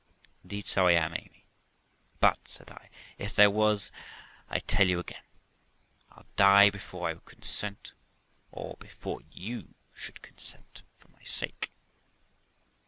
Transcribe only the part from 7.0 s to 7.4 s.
I would